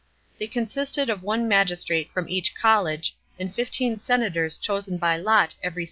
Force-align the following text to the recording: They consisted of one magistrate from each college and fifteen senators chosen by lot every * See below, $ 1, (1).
They 0.39 0.47
consisted 0.47 1.11
of 1.11 1.21
one 1.21 1.47
magistrate 1.47 2.11
from 2.11 2.27
each 2.27 2.55
college 2.55 3.15
and 3.37 3.53
fifteen 3.53 3.99
senators 3.99 4.57
chosen 4.57 4.97
by 4.97 5.17
lot 5.17 5.17
every 5.17 5.19
* 5.19 5.45
See 5.45 5.45
below, 5.45 5.73
$ 5.73 5.73
1, 5.73 5.73
(1). 5.75 5.79